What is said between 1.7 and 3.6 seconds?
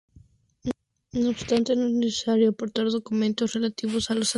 no es necesario aportar documentos